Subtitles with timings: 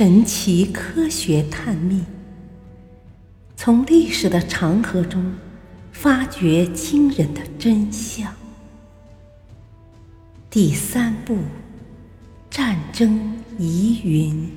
[0.00, 2.02] 神奇科学探秘，
[3.54, 5.34] 从历史的长河中
[5.92, 8.34] 发掘惊人的真相。
[10.48, 11.36] 第三部：
[12.48, 14.50] 战争疑云。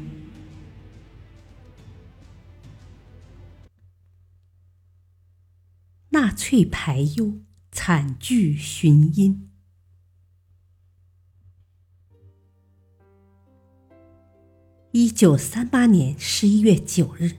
[6.11, 7.33] 纳粹排忧，
[7.69, 9.49] 惨剧寻因。
[14.95, 17.31] 一九三八年十一月九日，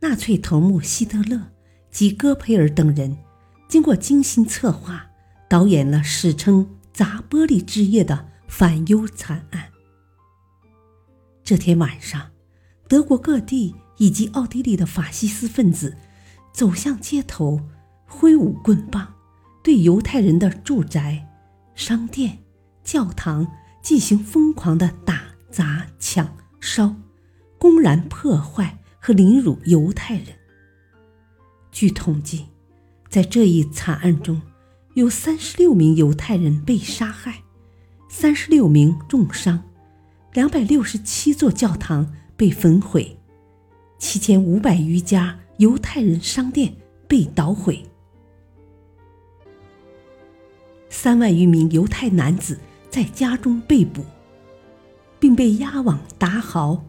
[0.00, 1.52] 纳粹头目希特勒
[1.92, 3.18] 及戈培尔等人
[3.68, 5.06] 经过精心策划，
[5.48, 9.70] 导演了史称“砸玻璃之夜”的反犹惨案。
[11.44, 12.32] 这天晚上，
[12.88, 15.96] 德国各地以及奥地利的法西斯分子
[16.52, 17.60] 走向街头，
[18.08, 19.14] 挥舞棍棒，
[19.62, 21.28] 对犹太人的住宅、
[21.76, 22.38] 商店、
[22.82, 23.46] 教堂
[23.80, 26.28] 进行疯狂的打、砸、抢。
[26.66, 26.96] 烧，
[27.58, 30.26] 公然破坏和凌辱犹太人。
[31.70, 32.46] 据统计，
[33.08, 34.42] 在这一惨案中，
[34.94, 37.44] 有三十六名犹太人被杀害，
[38.08, 39.62] 三十六名重伤，
[40.32, 43.16] 两百六十七座教堂被焚毁，
[44.00, 46.74] 七千五百余家犹太人商店
[47.06, 47.84] 被捣毁，
[50.90, 52.58] 三万余名犹太男子
[52.90, 54.04] 在家中被捕。
[55.26, 56.84] 并被押往达豪、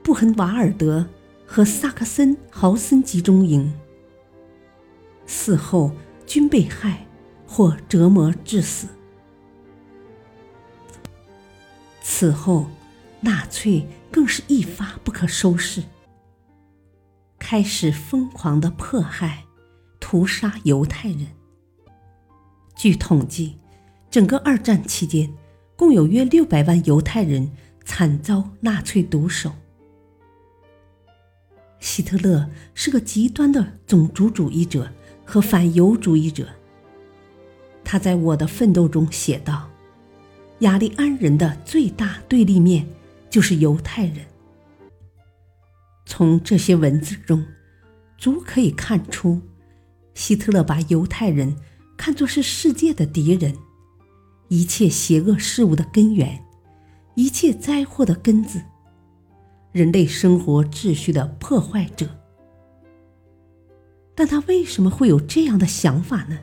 [0.00, 1.04] 布痕瓦尔德
[1.44, 3.74] 和萨克森豪森集中营，
[5.26, 5.90] 死后
[6.24, 7.04] 均被害
[7.44, 8.86] 或折磨致死。
[12.00, 12.70] 此后，
[13.22, 15.82] 纳粹更是一发不可收拾，
[17.40, 19.42] 开始疯狂的迫害、
[19.98, 21.26] 屠杀犹太人。
[22.76, 23.58] 据统计，
[24.08, 25.34] 整个二战期间，
[25.74, 27.50] 共有约六百万犹太人。
[27.84, 29.52] 惨遭纳粹毒手。
[31.80, 34.92] 希特勒是个极端的种族主义者
[35.24, 36.48] 和反犹主义者。
[37.82, 39.70] 他在《我的奋斗》中写道
[40.60, 42.86] ：“雅利安人的最大对立面
[43.30, 44.26] 就是犹太人。”
[46.04, 47.46] 从这些文字中，
[48.18, 49.40] 足可以看出，
[50.14, 51.56] 希特勒把犹太人
[51.96, 53.56] 看作是世界的敌人，
[54.48, 56.44] 一切邪恶事物的根源。
[57.20, 58.62] 一切灾祸的根子，
[59.72, 62.08] 人类生活秩序的破坏者。
[64.14, 66.38] 但他为什么会有这样的想法呢？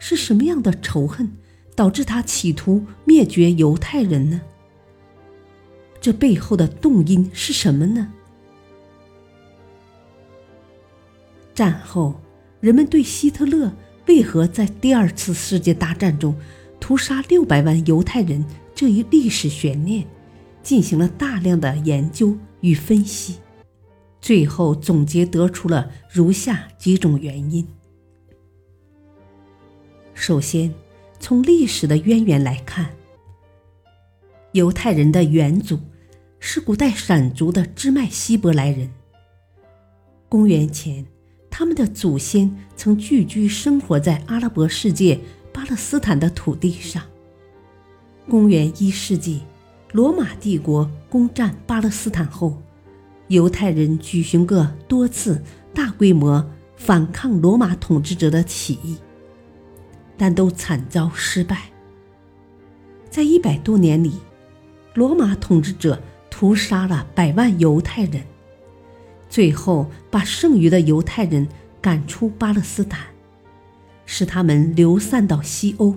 [0.00, 1.30] 是什么样的仇恨
[1.76, 4.40] 导致他企图灭绝犹太人呢？
[6.00, 8.12] 这背后的动因是什么呢？
[11.54, 12.20] 战后，
[12.58, 13.72] 人们对希特勒
[14.08, 16.34] 为何在第二次世界大战中
[16.86, 18.44] 屠杀六百万犹太人？
[18.72, 20.06] 这一历史悬念
[20.62, 23.38] 进行了大量的研究与分析，
[24.20, 27.66] 最后总结得出了如下几种原因。
[30.14, 30.72] 首先，
[31.18, 32.88] 从历史的渊源来看，
[34.52, 35.80] 犹太人的远祖
[36.38, 38.88] 是古代闪族的支脉希伯来人。
[40.28, 41.04] 公元前，
[41.50, 45.18] 他们的祖先曾聚居生活在阿拉伯世界
[45.56, 47.02] 巴勒斯坦的土地上。
[48.28, 49.40] 公元一世纪，
[49.90, 52.62] 罗马帝国攻占巴勒斯坦后，
[53.28, 56.46] 犹太人举行过多次大规模
[56.76, 58.98] 反抗罗马统治者的起义，
[60.18, 61.70] 但都惨遭失败。
[63.08, 64.12] 在一百多年里，
[64.92, 68.22] 罗马统治者屠杀了百万犹太人，
[69.30, 71.48] 最后把剩余的犹太人
[71.80, 73.06] 赶出巴勒斯坦，
[74.06, 75.96] 使他们流散到西欧。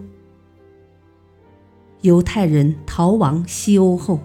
[2.01, 4.19] 犹太人逃亡西欧后，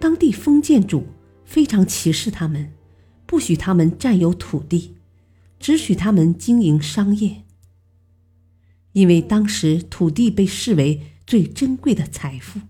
[0.00, 1.06] 当地封建主
[1.44, 2.72] 非常歧视他们，
[3.26, 4.96] 不许他们占有土地，
[5.58, 7.42] 只许他们经营商业。
[8.92, 12.60] 因为当时土地被视为最珍贵的财富。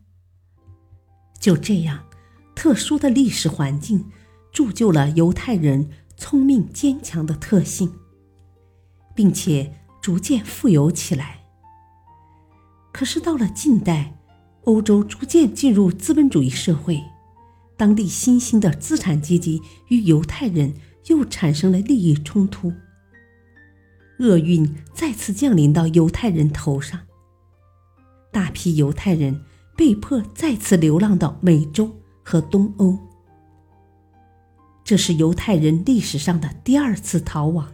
[1.39, 2.07] 就这样，
[2.55, 4.07] 特殊的历史环境
[4.51, 7.93] 铸就了犹太人聪明坚强的特性，
[9.15, 9.71] 并且
[10.05, 11.39] 逐渐富有起来。
[12.93, 14.19] 可是到了近代，
[14.65, 17.03] 欧洲逐渐进入资本主义社会，
[17.75, 20.75] 当地新兴的资产阶级与犹太人
[21.07, 22.71] 又产生了利益冲突，
[24.19, 27.01] 厄运再次降临到犹太人头上。
[28.31, 29.41] 大批犹太人
[29.75, 31.91] 被迫再次流浪到美洲
[32.23, 32.99] 和东欧，
[34.85, 37.73] 这是犹太人历史上的第二次逃亡。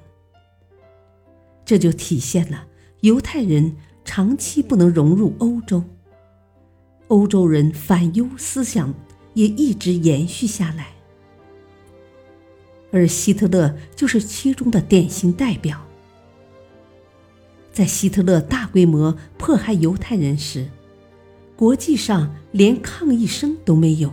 [1.70, 2.66] 这就体现了
[3.02, 3.76] 犹太人。
[4.04, 5.84] 长期不能融入欧洲，
[7.06, 8.92] 欧洲人反犹思想
[9.34, 10.88] 也一直延续下来。
[12.90, 15.80] 而希特勒就是其中的典型代表。
[17.72, 20.68] 在希特勒大规模迫害犹太人时，
[21.54, 24.12] 国际上连抗议声都没有，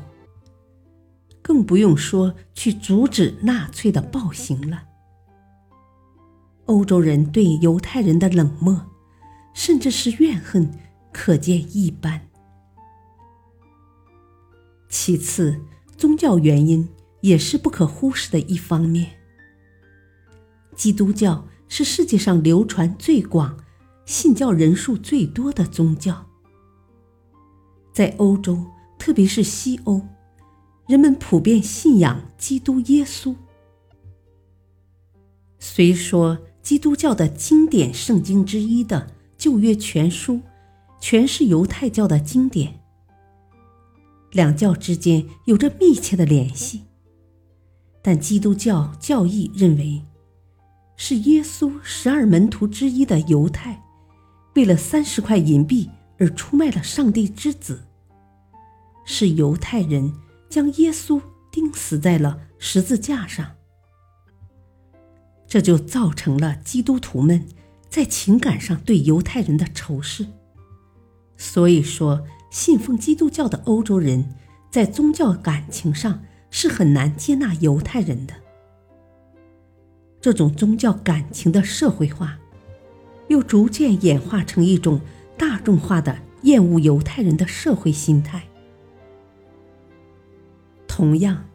[1.42, 4.84] 更不用说去阻止纳粹的暴行了。
[6.68, 8.86] 欧洲人对犹太人的冷漠，
[9.54, 10.72] 甚至是怨恨，
[11.12, 12.30] 可见一斑。
[14.88, 15.60] 其次，
[15.98, 16.88] 宗教原因。
[17.22, 19.18] 也是不可忽视的一方面。
[20.76, 23.58] 基督教是世界上流传最广、
[24.06, 26.28] 信教人数最多的宗教。
[27.92, 28.64] 在欧洲，
[29.00, 30.08] 特别是西欧，
[30.88, 33.36] 人们普遍信仰基督耶稣。
[35.58, 36.38] 虽说
[36.68, 40.34] 基督教的经典圣经之一的《旧约全书》，
[41.00, 42.82] 全是犹太教的经典，
[44.34, 46.82] 两教之间有着密切的联系。
[48.02, 50.04] 但基督教教义认为，
[50.98, 53.82] 是耶稣十二门徒之一的犹太，
[54.56, 55.90] 为了三十块银币
[56.20, 57.86] 而出卖了上帝之子。
[59.06, 60.14] 是犹太人
[60.50, 63.56] 将耶稣钉死在了十字架上，
[65.48, 67.48] 这就造成了基督徒们
[67.90, 70.28] 在情感上对犹太人的仇视。
[71.38, 74.36] 所以说，信奉基督教的欧洲人
[74.70, 76.24] 在宗教感情上。
[76.50, 78.34] 是很难接纳犹太人的。
[80.22, 82.40] 这种宗教感情的社会化，
[83.28, 85.02] 又逐渐演化成一种
[85.38, 88.48] 大众化的厌恶犹太人的社会心态。
[90.88, 91.46] 同样，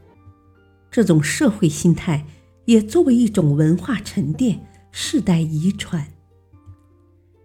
[0.91, 2.27] 这种社会心态
[2.67, 6.07] 也作为一种文化沉淀、世代遗传，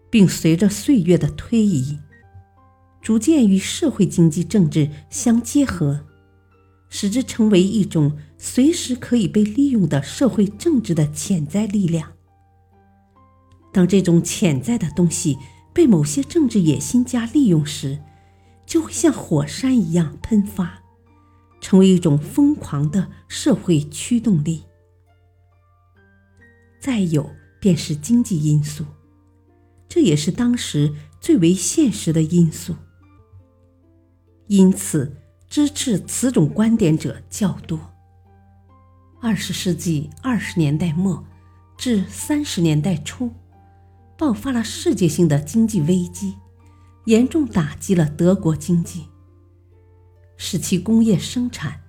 [0.09, 1.97] 并随着岁月的推移，
[3.01, 6.05] 逐渐与社会、经济、政治相结合。
[6.89, 12.13] 使之成为一种随时可以被利用的社会政治的潜在力量。
[13.73, 15.37] 当这种潜在的东西
[15.73, 17.99] 被某些政治野心家利用时，
[18.65, 20.81] 就会像火山一样喷发，
[21.59, 24.63] 成为一种疯狂的社会驱动力。
[26.79, 27.29] 再有
[27.59, 28.85] 便是经济因素，
[29.87, 32.75] 这也是当时最为现实的因素。
[34.47, 35.17] 因此。
[35.49, 37.79] 支持此种观点者较多。
[39.21, 41.25] 二十世纪二十年代末
[41.77, 43.31] 至三十年代初，
[44.17, 46.33] 爆发了世界性的经济危机，
[47.05, 49.05] 严重打击了德国经济，
[50.35, 51.79] 使其工业生产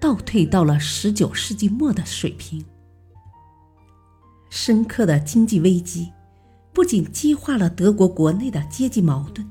[0.00, 2.64] 倒退到了十九世纪末的水平。
[4.54, 6.12] 深刻的经济危机
[6.74, 9.48] 不仅激化了德国国内的阶级矛盾，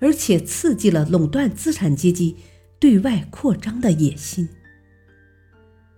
[0.00, 2.36] 而且刺激了垄断资产阶级。
[2.80, 4.48] 对外扩张的野心，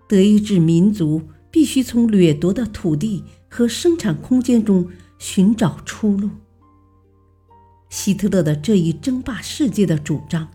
[0.07, 4.87] 德意志民族必须从掠夺的土地和生产空间中
[5.19, 6.29] 寻找出路。
[7.89, 10.47] 希特勒的这一争霸世界的主张，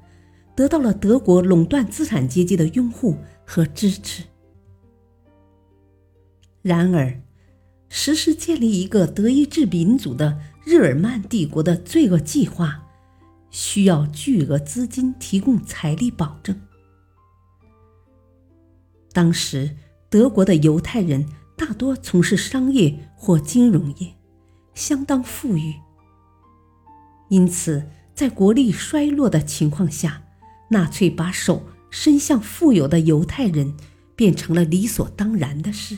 [0.55, 4.23] 得到了德国垄断资产阶级的拥护和支持。
[6.61, 7.19] 然而，
[7.93, 12.88] 实施建立一个德意志民族的日耳曼帝国的罪恶计划。
[13.50, 16.57] 需要巨额资金提供财力保证。
[19.12, 19.75] 当时，
[20.10, 24.15] 德国的犹太人大多从事商业或金融业，
[24.74, 25.75] 相当富裕。
[27.27, 30.24] 因此，在国力衰落的情况下，
[30.69, 33.75] 纳粹把手伸向富有的犹太人，
[34.15, 35.98] 变成了理所当然的事。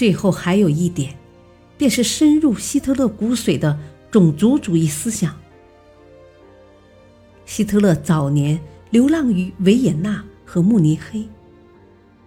[0.00, 1.14] 最后，还有一点，
[1.76, 3.78] 便是深入希特勒骨髓的。
[4.10, 5.38] 种族主义思想。
[7.44, 11.28] 希特勒早年流浪于维也纳和慕尼黑，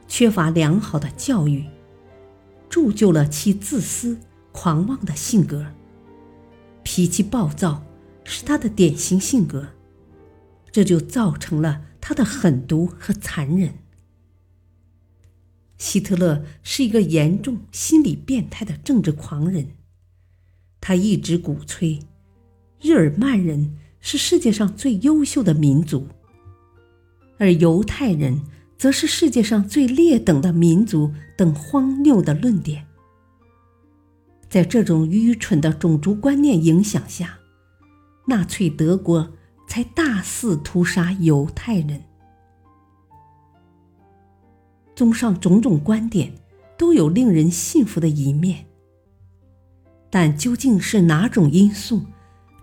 [0.07, 1.65] 缺乏良好的教育，
[2.69, 4.19] 铸就了其自私
[4.51, 5.65] 狂妄的性格。
[6.83, 7.83] 脾气暴躁
[8.23, 9.69] 是他的典型性格，
[10.71, 13.73] 这就造成了他的狠毒和残忍。
[15.83, 19.71] 希特勒是一个严重心理变态的政治狂人。
[20.79, 21.99] 他一直鼓吹，
[22.81, 26.07] 日耳曼人是世界上最优秀的民族，
[27.37, 28.43] 而犹太人
[28.77, 32.87] 则是世界上最劣等的民族等荒谬的论点。
[34.47, 37.39] 在这种愚蠢的种族观念影响下，
[38.27, 39.33] 纳粹德国
[39.67, 42.05] 才大肆屠杀犹太人。
[44.95, 46.33] 综上种种观点，
[46.77, 48.65] 都有令人信服的一面。
[50.09, 52.01] 但究竟是哪种因素，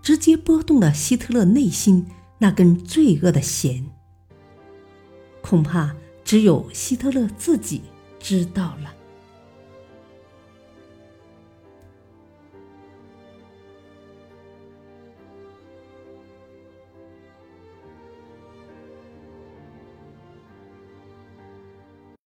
[0.01, 2.05] 直接拨动了希特勒内心
[2.37, 3.85] 那根罪恶的弦。
[5.41, 7.81] 恐怕只有希特勒自己
[8.19, 8.93] 知道了。